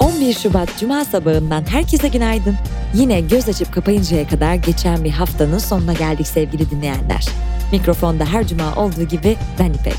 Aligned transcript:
11 0.00 0.34
Şubat 0.34 0.78
Cuma 0.80 1.04
sabahından 1.04 1.64
herkese 1.70 2.08
günaydın. 2.08 2.56
Yine 2.94 3.20
göz 3.20 3.48
açıp 3.48 3.72
kapayıncaya 3.72 4.28
kadar 4.28 4.54
geçen 4.54 5.04
bir 5.04 5.10
haftanın 5.10 5.58
sonuna 5.58 5.92
geldik 5.92 6.26
sevgili 6.26 6.70
dinleyenler. 6.70 7.26
Mikrofonda 7.72 8.24
her 8.24 8.46
cuma 8.46 8.74
olduğu 8.74 9.02
gibi 9.02 9.36
ben 9.58 9.72
İpek. 9.72 9.96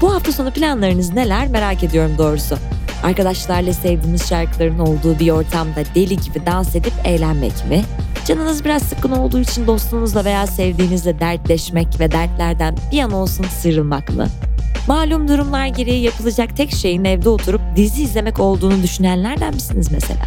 Bu 0.00 0.14
hafta 0.14 0.32
sonu 0.32 0.50
planlarınız 0.50 1.12
neler 1.12 1.48
merak 1.48 1.84
ediyorum 1.84 2.12
doğrusu. 2.18 2.58
Arkadaşlarla 3.02 3.72
sevdiğiniz 3.72 4.28
şarkıların 4.28 4.78
olduğu 4.78 5.18
bir 5.18 5.30
ortamda 5.30 5.82
deli 5.94 6.16
gibi 6.16 6.46
dans 6.46 6.76
edip 6.76 6.92
eğlenmek 7.04 7.68
mi? 7.68 7.82
Canınız 8.26 8.64
biraz 8.64 8.82
sıkkın 8.82 9.10
olduğu 9.10 9.40
için 9.40 9.66
dostunuzla 9.66 10.24
veya 10.24 10.46
sevdiğinizle 10.46 11.20
dertleşmek 11.20 12.00
ve 12.00 12.12
dertlerden 12.12 12.76
bir 12.92 13.00
an 13.00 13.12
olsun 13.12 13.44
sıyrılmak 13.44 14.10
mı? 14.10 14.26
Malum 14.86 15.28
durumlar 15.28 15.66
gereği 15.66 16.02
yapılacak 16.02 16.56
tek 16.56 16.70
şeyin 16.70 17.04
evde 17.04 17.28
oturup 17.28 17.60
dizi 17.76 18.02
izlemek 18.02 18.40
olduğunu 18.40 18.82
düşünenlerden 18.82 19.54
misiniz 19.54 19.88
mesela? 19.92 20.24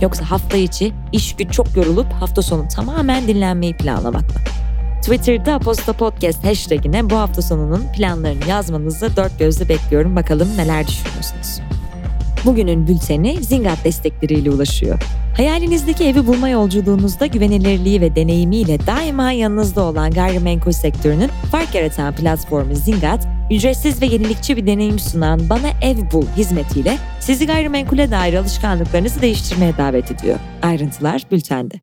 Yoksa 0.00 0.30
hafta 0.30 0.56
içi 0.56 0.92
iş 1.12 1.36
güç 1.36 1.52
çok 1.52 1.76
yorulup 1.76 2.12
hafta 2.12 2.42
sonu 2.42 2.68
tamamen 2.68 3.28
dinlenmeyi 3.28 3.76
planlamak 3.76 4.22
mı? 4.22 4.40
Twitter'da 5.02 5.54
Aposta 5.54 5.92
Podcast 5.92 6.44
hashtagine 6.44 7.10
bu 7.10 7.16
hafta 7.16 7.42
sonunun 7.42 7.86
planlarını 7.96 8.48
yazmanızı 8.48 9.16
dört 9.16 9.38
gözle 9.38 9.68
bekliyorum. 9.68 10.16
Bakalım 10.16 10.48
neler 10.56 10.86
düşünüyorsunuz. 10.86 11.60
Bugünün 12.44 12.86
bülteni 12.86 13.44
Zingat 13.44 13.84
destekleriyle 13.84 14.50
ulaşıyor. 14.50 15.02
Hayalinizdeki 15.36 16.04
evi 16.04 16.26
bulma 16.26 16.48
yolculuğunuzda 16.48 17.26
güvenilirliği 17.26 18.00
ve 18.00 18.16
deneyimiyle 18.16 18.86
daima 18.86 19.32
yanınızda 19.32 19.82
olan 19.82 20.10
gayrimenkul 20.10 20.72
sektörünün 20.72 21.30
fark 21.52 21.74
yaratan 21.74 22.14
platformu 22.14 22.74
Zingat, 22.74 23.26
ücretsiz 23.50 24.02
ve 24.02 24.06
yenilikçi 24.06 24.56
bir 24.56 24.66
deneyim 24.66 24.98
sunan 24.98 25.48
Bana 25.50 25.68
Ev 25.82 25.96
Bul 26.12 26.26
hizmetiyle 26.36 26.98
sizi 27.20 27.46
gayrimenkule 27.46 28.10
dair 28.10 28.34
alışkanlıklarınızı 28.34 29.22
değiştirmeye 29.22 29.76
davet 29.76 30.12
ediyor. 30.12 30.38
Ayrıntılar 30.62 31.22
bültende. 31.30 31.74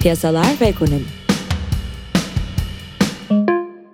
Piyasalar 0.00 0.56
ve 0.60 0.66
ekonomi 0.66 1.21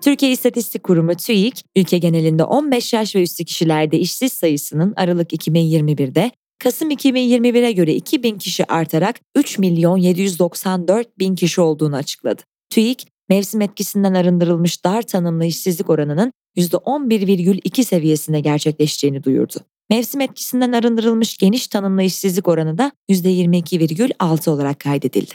Türkiye 0.08 0.32
İstatistik 0.32 0.82
Kurumu 0.82 1.14
TÜİK, 1.14 1.64
ülke 1.76 1.98
genelinde 1.98 2.44
15 2.44 2.92
yaş 2.92 3.16
ve 3.16 3.22
üstü 3.22 3.44
kişilerde 3.44 3.98
işsiz 3.98 4.32
sayısının 4.32 4.92
Aralık 4.96 5.32
2021'de 5.32 6.30
Kasım 6.58 6.90
2021'e 6.90 7.72
göre 7.72 7.94
2000 7.94 8.38
kişi 8.38 8.64
artarak 8.64 9.20
3 9.36 9.58
milyon 9.58 9.96
794 9.96 11.18
bin 11.18 11.34
kişi 11.34 11.60
olduğunu 11.60 11.96
açıkladı. 11.96 12.42
TÜİK, 12.70 13.06
mevsim 13.28 13.60
etkisinden 13.60 14.14
arındırılmış 14.14 14.84
dar 14.84 15.02
tanımlı 15.02 15.44
işsizlik 15.44 15.90
oranının 15.90 16.32
%11,2 16.56 17.84
seviyesinde 17.84 18.40
gerçekleşeceğini 18.40 19.24
duyurdu. 19.24 19.54
Mevsim 19.90 20.20
etkisinden 20.20 20.72
arındırılmış 20.72 21.38
geniş 21.38 21.66
tanımlı 21.66 22.02
işsizlik 22.02 22.48
oranı 22.48 22.78
da 22.78 22.92
%22,6 23.10 24.50
olarak 24.50 24.80
kaydedildi. 24.80 25.34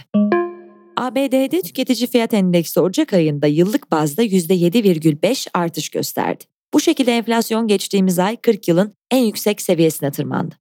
ABD'de 0.97 1.61
tüketici 1.61 2.07
fiyat 2.07 2.33
endeksi 2.33 2.79
Ocak 2.79 3.13
ayında 3.13 3.47
yıllık 3.47 3.91
bazda 3.91 4.23
%7,5 4.23 5.47
artış 5.53 5.89
gösterdi. 5.89 6.43
Bu 6.73 6.79
şekilde 6.79 7.17
enflasyon 7.17 7.67
geçtiğimiz 7.67 8.19
ay 8.19 8.37
40 8.37 8.67
yılın 8.67 8.93
en 9.11 9.23
yüksek 9.23 9.61
seviyesine 9.61 10.11
tırmandı. 10.11 10.55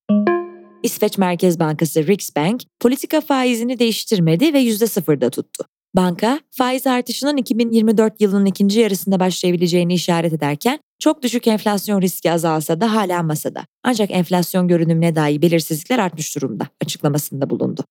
İsveç 0.82 1.18
Merkez 1.18 1.60
Bankası 1.60 2.06
Riksbank 2.06 2.62
politika 2.80 3.20
faizini 3.20 3.78
değiştirmedi 3.78 4.54
ve 4.54 4.62
%0'da 4.62 5.30
tuttu. 5.30 5.64
Banka, 5.96 6.40
faiz 6.50 6.86
artışının 6.86 7.36
2024 7.36 8.20
yılının 8.20 8.46
ikinci 8.46 8.80
yarısında 8.80 9.20
başlayabileceğini 9.20 9.94
işaret 9.94 10.32
ederken 10.32 10.78
çok 10.98 11.22
düşük 11.22 11.46
enflasyon 11.46 12.02
riski 12.02 12.32
azalsa 12.32 12.80
da 12.80 12.94
hala 12.94 13.22
masada. 13.22 13.66
Ancak 13.84 14.10
enflasyon 14.10 14.68
görünümüne 14.68 15.14
dair 15.14 15.42
belirsizlikler 15.42 15.98
artmış 15.98 16.36
durumda 16.36 16.66
açıklamasında 16.84 17.50
bulundu. 17.50 17.84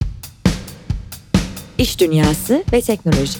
İş 1.81 1.99
dünyası 1.99 2.63
ve 2.73 2.81
teknoloji. 2.81 3.39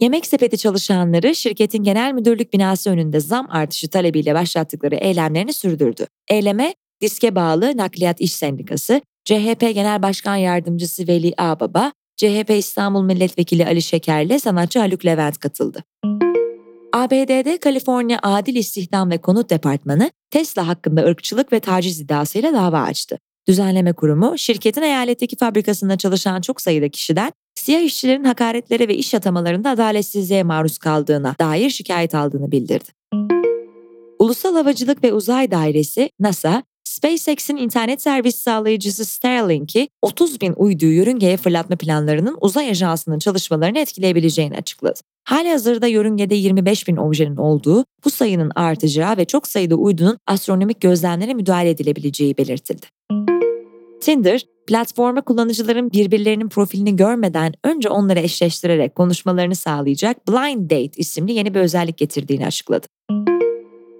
Yemek 0.00 0.26
sepeti 0.26 0.58
çalışanları 0.58 1.34
şirketin 1.34 1.82
genel 1.82 2.12
müdürlük 2.12 2.52
binası 2.52 2.90
önünde 2.90 3.20
zam 3.20 3.46
artışı 3.50 3.88
talebiyle 3.88 4.34
başlattıkları 4.34 4.94
eylemlerini 4.94 5.52
sürdürdü. 5.52 6.06
Eyleme 6.28 6.74
diske 7.00 7.34
bağlı 7.34 7.76
Nakliyat 7.76 8.20
İş 8.20 8.32
Sendikası, 8.32 9.00
CHP 9.24 9.60
Genel 9.60 10.02
Başkan 10.02 10.36
Yardımcısı 10.36 11.08
Veli 11.08 11.34
Ağbaba, 11.38 11.92
CHP 12.16 12.50
İstanbul 12.50 13.02
Milletvekili 13.02 13.66
Ali 13.66 13.82
Şeker'le 13.82 14.38
sanatçı 14.38 14.78
Haluk 14.78 15.06
Levent 15.06 15.38
katıldı. 15.38 15.84
ABD'de 16.92 17.58
Kaliforniya 17.58 18.18
Adil 18.22 18.56
İstihdam 18.56 19.10
ve 19.10 19.18
Konut 19.18 19.50
Departmanı 19.50 20.10
Tesla 20.30 20.68
hakkında 20.68 21.02
ırkçılık 21.02 21.52
ve 21.52 21.60
taciz 21.60 22.00
iddiasıyla 22.00 22.52
dava 22.52 22.80
açtı. 22.80 23.18
Düzenleme 23.48 23.92
Kurumu, 23.92 24.38
şirketin 24.38 24.82
eyaletteki 24.82 25.36
fabrikasında 25.36 25.96
çalışan 25.96 26.40
çok 26.40 26.60
sayıda 26.60 26.88
kişiden 26.88 27.32
siyah 27.54 27.80
işçilerin 27.80 28.24
hakaretlere 28.24 28.88
ve 28.88 28.96
iş 28.96 29.14
atamalarında 29.14 29.70
adaletsizliğe 29.70 30.42
maruz 30.42 30.78
kaldığına 30.78 31.34
dair 31.38 31.70
şikayet 31.70 32.14
aldığını 32.14 32.52
bildirdi. 32.52 32.88
Ulusal 34.18 34.54
Havacılık 34.54 35.04
ve 35.04 35.12
Uzay 35.12 35.50
Dairesi, 35.50 36.10
NASA, 36.20 36.62
SpaceX'in 36.84 37.56
internet 37.56 38.02
servis 38.02 38.36
sağlayıcısı 38.36 39.04
Starlink'i 39.04 39.88
30 40.02 40.40
bin 40.40 40.52
uyduyu 40.56 40.96
yörüngeye 40.96 41.36
fırlatma 41.36 41.76
planlarının 41.76 42.38
uzay 42.40 42.70
ajansının 42.70 43.18
çalışmalarını 43.18 43.78
etkileyebileceğini 43.78 44.56
açıkladı. 44.56 45.00
Hali 45.24 45.50
hazırda 45.50 45.86
yörüngede 45.86 46.34
25 46.34 46.88
bin 46.88 46.96
objenin 46.96 47.36
olduğu, 47.36 47.84
bu 48.04 48.10
sayının 48.10 48.52
artacağı 48.54 49.16
ve 49.16 49.24
çok 49.24 49.46
sayıda 49.46 49.74
uydunun 49.74 50.18
astronomik 50.26 50.80
gözlemlere 50.80 51.34
müdahale 51.34 51.70
edilebileceği 51.70 52.36
belirtildi. 52.36 52.86
Tinder, 54.04 54.46
platforma 54.66 55.20
kullanıcıların 55.20 55.90
birbirlerinin 55.90 56.48
profilini 56.48 56.96
görmeden 56.96 57.52
önce 57.64 57.88
onları 57.88 58.18
eşleştirerek 58.20 58.94
konuşmalarını 58.94 59.54
sağlayacak 59.54 60.28
Blind 60.28 60.70
Date 60.70 60.90
isimli 60.96 61.32
yeni 61.32 61.54
bir 61.54 61.60
özellik 61.60 61.98
getirdiğini 61.98 62.46
açıkladı. 62.46 62.86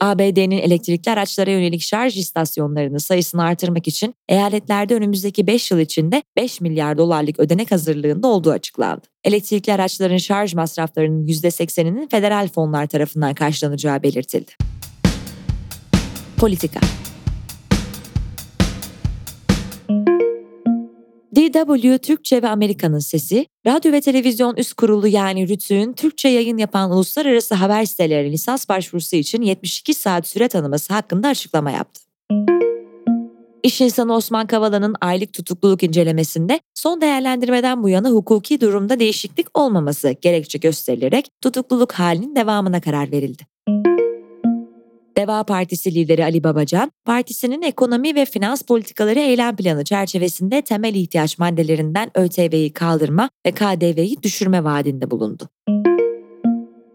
ABD'nin 0.00 0.58
elektrikli 0.58 1.10
araçlara 1.10 1.50
yönelik 1.50 1.80
şarj 1.80 2.16
istasyonlarının 2.16 2.98
sayısını 2.98 3.42
artırmak 3.42 3.88
için 3.88 4.14
eyaletlerde 4.28 4.94
önümüzdeki 4.94 5.46
5 5.46 5.70
yıl 5.70 5.78
içinde 5.78 6.22
5 6.36 6.60
milyar 6.60 6.98
dolarlık 6.98 7.40
ödenek 7.40 7.72
hazırlığında 7.72 8.28
olduğu 8.28 8.50
açıklandı. 8.50 9.06
Elektrikli 9.24 9.72
araçların 9.72 10.16
şarj 10.16 10.54
masraflarının 10.54 11.26
%80'inin 11.26 12.08
federal 12.08 12.48
fonlar 12.48 12.86
tarafından 12.86 13.34
karşılanacağı 13.34 14.02
belirtildi. 14.02 14.52
Politika 16.36 16.80
DW 21.52 21.98
Türkçe 21.98 22.42
ve 22.42 22.48
Amerika'nın 22.48 22.98
Sesi, 22.98 23.46
radyo 23.66 23.92
ve 23.92 24.00
televizyon 24.00 24.56
üst 24.56 24.74
kurulu 24.74 25.08
yani 25.08 25.44
RTÜK'ün 25.44 25.92
Türkçe 25.92 26.28
yayın 26.28 26.58
yapan 26.58 26.90
uluslararası 26.90 27.54
haber 27.54 27.84
siteleri 27.84 28.32
lisans 28.32 28.68
başvurusu 28.68 29.16
için 29.16 29.42
72 29.42 29.94
saat 29.94 30.26
süre 30.26 30.48
tanıması 30.48 30.94
hakkında 30.94 31.28
açıklama 31.28 31.70
yaptı. 31.70 32.00
İş 33.62 33.80
insanı 33.80 34.14
Osman 34.14 34.46
Kavala'nın 34.46 34.94
aylık 35.00 35.32
tutukluluk 35.32 35.82
incelemesinde 35.82 36.60
son 36.74 37.00
değerlendirmeden 37.00 37.82
bu 37.82 37.88
yana 37.88 38.10
hukuki 38.10 38.60
durumda 38.60 39.00
değişiklik 39.00 39.58
olmaması 39.58 40.16
gerekçe 40.20 40.58
gösterilerek 40.58 41.28
tutukluluk 41.40 41.92
halinin 41.92 42.36
devamına 42.36 42.80
karar 42.80 43.12
verildi. 43.12 43.53
Deva 45.18 45.44
Partisi 45.44 45.94
lideri 45.94 46.24
Ali 46.24 46.44
Babacan, 46.44 46.92
partisinin 47.04 47.62
ekonomi 47.62 48.14
ve 48.14 48.24
finans 48.24 48.62
politikaları 48.62 49.18
eylem 49.18 49.56
planı 49.56 49.84
çerçevesinde 49.84 50.62
temel 50.62 50.94
ihtiyaç 50.94 51.38
maddelerinden 51.38 52.10
ÖTV'yi 52.14 52.72
kaldırma 52.72 53.30
ve 53.46 53.52
KDV'yi 53.52 54.22
düşürme 54.22 54.64
vaadinde 54.64 55.10
bulundu. 55.10 55.48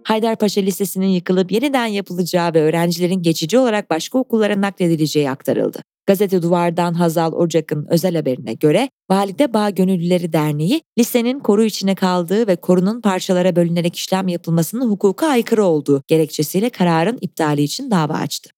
Haydarpaşa 0.04 0.62
Lisesi'nin 0.62 1.08
yıkılıp 1.08 1.52
yeniden 1.52 1.86
yapılacağı 1.86 2.54
ve 2.54 2.62
öğrencilerin 2.62 3.22
geçici 3.22 3.58
olarak 3.58 3.90
başka 3.90 4.18
okullara 4.18 4.62
nakledileceği 4.62 5.30
aktarıldı. 5.30 5.82
Gazete 6.10 6.42
Duvar'dan 6.42 6.94
Hazal 6.94 7.34
Ocak'ın 7.34 7.88
özel 7.90 8.16
haberine 8.16 8.54
göre 8.54 8.90
Valide 9.10 9.54
Bağ 9.54 9.70
Gönüllüleri 9.70 10.34
Derneği 10.34 10.82
lisenin 11.00 11.40
koru 11.40 11.64
içine 11.64 11.96
kaldığı 11.96 12.48
ve 12.48 12.56
korunun 12.56 13.02
parçalara 13.02 13.56
bölünerek 13.56 13.96
işlem 13.96 14.28
yapılmasının 14.28 14.90
hukuka 14.90 15.28
aykırı 15.28 15.64
olduğu 15.64 16.04
gerekçesiyle 16.08 16.70
kararın 16.70 17.18
iptali 17.22 17.62
için 17.62 17.92
dava 17.92 18.14
açtı. 18.14 18.50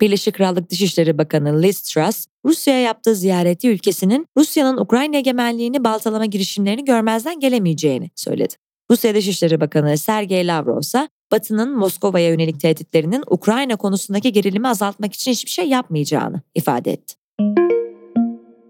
Birleşik 0.00 0.34
Krallık 0.34 0.70
Dışişleri 0.70 1.18
Bakanı 1.18 1.62
Liz 1.62 1.82
Truss, 1.82 2.26
Rusya'ya 2.44 2.80
yaptığı 2.80 3.14
ziyareti 3.14 3.68
ülkesinin 3.68 4.26
Rusya'nın 4.36 4.76
Ukrayna 4.76 5.16
egemenliğini 5.16 5.84
baltalama 5.84 6.26
girişimlerini 6.26 6.84
görmezden 6.84 7.40
gelemeyeceğini 7.40 8.10
söyledi. 8.16 8.54
Rusya 8.90 9.14
Dışişleri 9.14 9.60
Bakanı 9.60 9.98
Sergey 9.98 10.46
Lavrov 10.46 10.80
ise 10.80 11.08
Batı'nın 11.32 11.76
Moskova'ya 11.76 12.28
yönelik 12.28 12.60
tehditlerinin 12.60 13.24
Ukrayna 13.30 13.76
konusundaki 13.76 14.32
gerilimi 14.32 14.68
azaltmak 14.68 15.14
için 15.14 15.30
hiçbir 15.30 15.50
şey 15.50 15.68
yapmayacağını 15.68 16.40
ifade 16.54 16.92
etti. 16.92 17.14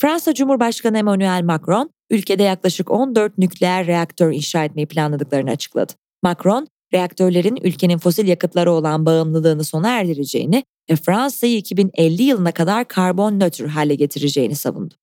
Fransa 0.00 0.34
Cumhurbaşkanı 0.34 0.98
Emmanuel 0.98 1.42
Macron, 1.44 1.90
ülkede 2.10 2.42
yaklaşık 2.42 2.90
14 2.90 3.38
nükleer 3.38 3.86
reaktör 3.86 4.32
inşa 4.32 4.64
etmeyi 4.64 4.86
planladıklarını 4.86 5.50
açıkladı. 5.50 5.92
Macron, 6.22 6.66
reaktörlerin 6.94 7.58
ülkenin 7.62 7.98
fosil 7.98 8.28
yakıtlara 8.28 8.70
olan 8.72 9.06
bağımlılığını 9.06 9.64
sona 9.64 9.88
erdireceğini 9.88 10.64
ve 10.90 10.96
Fransa'yı 10.96 11.56
2050 11.56 12.22
yılına 12.22 12.52
kadar 12.52 12.88
karbon 12.88 13.40
nötr 13.40 13.66
hale 13.66 13.94
getireceğini 13.94 14.56
savundu. 14.56 14.94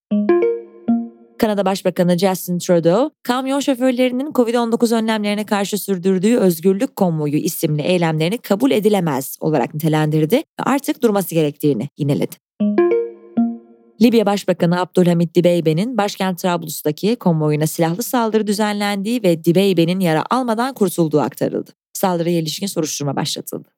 Kanada 1.37 1.65
Başbakanı 1.65 2.17
Justin 2.17 2.59
Trudeau, 2.59 3.09
kamyon 3.23 3.59
şoförlerinin 3.59 4.31
COVID-19 4.31 4.95
önlemlerine 4.95 5.45
karşı 5.45 5.77
sürdürdüğü 5.77 6.37
Özgürlük 6.37 6.95
Konvoyu 6.95 7.37
isimli 7.37 7.81
eylemlerini 7.81 8.37
kabul 8.37 8.71
edilemez 8.71 9.37
olarak 9.39 9.73
nitelendirdi 9.73 10.35
ve 10.35 10.63
artık 10.63 11.03
durması 11.03 11.35
gerektiğini 11.35 11.89
yineledi. 11.97 12.35
Libya 14.01 14.25
Başbakanı 14.25 14.79
Abdülhamit 14.79 15.35
Dibeybe'nin 15.35 15.97
başkent 15.97 16.39
Trablus'taki 16.39 17.15
konvoyuna 17.15 17.67
silahlı 17.67 18.03
saldırı 18.03 18.47
düzenlendiği 18.47 19.23
ve 19.23 19.43
Dibeybe'nin 19.43 19.99
yara 19.99 20.23
almadan 20.29 20.73
kurtulduğu 20.73 21.19
aktarıldı. 21.19 21.71
Saldırıya 21.93 22.39
ilişkin 22.39 22.67
soruşturma 22.67 23.15
başlatıldı. 23.15 23.69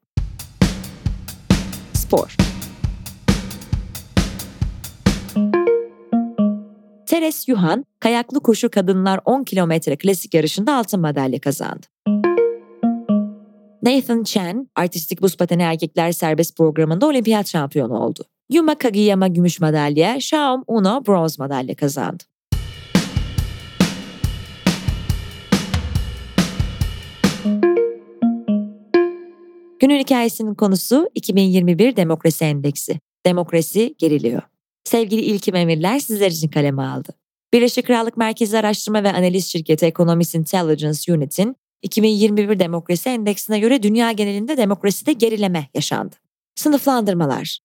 Spor 1.93 2.37
Teres 7.07 7.47
Yuhan, 7.47 7.85
kayaklı 7.99 8.39
koşu 8.39 8.69
kadınlar 8.69 9.19
10 9.25 9.43
kilometre 9.43 9.97
klasik 9.97 10.33
yarışında 10.33 10.75
altın 10.75 10.99
madalya 10.99 11.39
kazandı. 11.39 11.85
Nathan 13.83 14.23
Chen, 14.23 14.69
artistik 14.75 15.21
buz 15.21 15.37
pateni 15.37 15.61
erkekler 15.61 16.11
serbest 16.11 16.57
programında 16.57 17.07
olimpiyat 17.07 17.47
şampiyonu 17.49 17.99
oldu. 17.99 18.23
Yuma 18.49 18.75
Kagiyama 18.75 19.27
gümüş 19.27 19.59
madalya, 19.59 20.19
Shaom 20.19 20.63
Uno 20.67 21.03
bronz 21.07 21.39
madalya 21.39 21.75
kazandı. 21.75 22.23
Günün 29.79 29.99
hikayesinin 29.99 30.55
konusu 30.55 31.09
2021 31.15 31.95
Demokrasi 31.95 32.45
Endeksi. 32.45 32.99
Demokrasi 33.25 33.95
geriliyor. 33.97 34.41
Sevgili 34.87 35.21
İlkim 35.21 35.55
Emirler 35.55 35.99
sizler 35.99 36.31
için 36.31 36.47
kaleme 36.47 36.83
aldı. 36.83 37.09
Birleşik 37.53 37.87
Krallık 37.87 38.17
Merkezi 38.17 38.57
Araştırma 38.57 39.03
ve 39.03 39.13
Analiz 39.13 39.51
Şirketi 39.51 39.85
Economist 39.85 40.35
Intelligence 40.35 41.13
Unit'in 41.13 41.55
2021 41.81 42.59
Demokrasi 42.59 43.09
Endeksine 43.09 43.59
göre 43.59 43.83
dünya 43.83 44.11
genelinde 44.11 44.57
demokraside 44.57 45.13
gerileme 45.13 45.69
yaşandı. 45.73 46.15
Sınıflandırmalar 46.55 47.59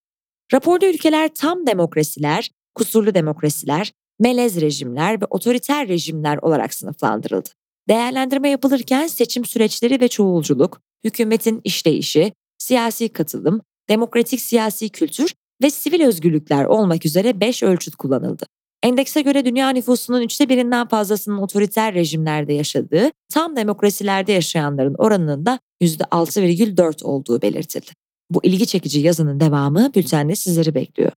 Raporda 0.52 0.86
ülkeler 0.86 1.30
tam 1.34 1.66
demokrasiler, 1.66 2.50
kusurlu 2.74 3.14
demokrasiler, 3.14 3.92
melez 4.20 4.60
rejimler 4.60 5.20
ve 5.20 5.24
otoriter 5.30 5.88
rejimler 5.88 6.36
olarak 6.36 6.74
sınıflandırıldı. 6.74 7.48
Değerlendirme 7.88 8.50
yapılırken 8.50 9.06
seçim 9.06 9.44
süreçleri 9.44 10.00
ve 10.00 10.08
çoğulculuk, 10.08 10.80
hükümetin 11.04 11.60
işleyişi, 11.64 12.32
siyasi 12.58 13.08
katılım, 13.08 13.60
demokratik 13.88 14.40
siyasi 14.40 14.88
kültür 14.88 15.34
ve 15.62 15.70
sivil 15.70 16.00
özgürlükler 16.00 16.64
olmak 16.64 17.06
üzere 17.06 17.40
5 17.40 17.62
ölçüt 17.62 17.96
kullanıldı. 17.96 18.46
Endekse 18.82 19.20
göre 19.22 19.44
dünya 19.44 19.70
nüfusunun 19.70 20.22
üçte 20.22 20.48
birinden 20.48 20.88
fazlasının 20.88 21.38
otoriter 21.38 21.94
rejimlerde 21.94 22.52
yaşadığı, 22.52 23.10
tam 23.32 23.56
demokrasilerde 23.56 24.32
yaşayanların 24.32 24.94
oranının 24.98 25.46
da 25.46 25.58
%6,4 25.82 27.04
olduğu 27.04 27.42
belirtildi. 27.42 27.90
Bu 28.30 28.40
ilgi 28.42 28.66
çekici 28.66 29.00
yazının 29.00 29.40
devamı 29.40 29.94
bültende 29.94 30.36
sizleri 30.36 30.74
bekliyor. 30.74 31.12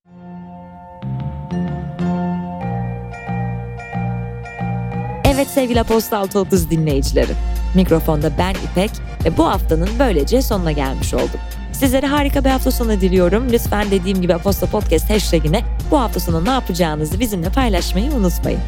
Evet 5.25 5.47
sevgili 5.47 5.79
Aposta 5.79 6.17
630 6.17 6.69
dinleyicileri. 6.69 7.31
Mikrofonda 7.75 8.31
ben 8.37 8.53
İpek 8.71 8.91
ve 9.25 9.37
bu 9.37 9.45
haftanın 9.45 9.89
böylece 9.99 10.41
sonuna 10.41 10.71
gelmiş 10.71 11.13
oldum. 11.13 11.39
Sizlere 11.71 12.07
harika 12.07 12.45
bir 12.45 12.49
hafta 12.49 12.71
sonu 12.71 13.01
diliyorum. 13.01 13.47
Lütfen 13.51 13.91
dediğim 13.91 14.21
gibi 14.21 14.33
Aposta 14.33 14.65
Podcast 14.65 15.09
hashtagine 15.09 15.63
bu 15.91 15.99
hafta 15.99 16.19
sonu 16.19 16.45
ne 16.45 16.49
yapacağınızı 16.49 17.19
bizimle 17.19 17.49
paylaşmayı 17.49 18.11
unutmayın. 18.11 18.59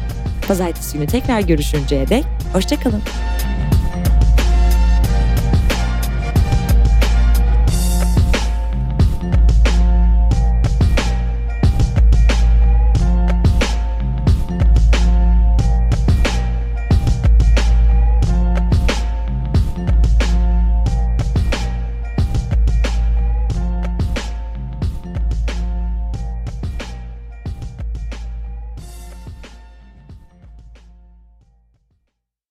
Pazartesi 0.48 0.98
günü 0.98 1.06
tekrar 1.06 1.40
görüşünceye 1.40 2.08
dek 2.08 2.24
hoşçakalın. 2.52 3.02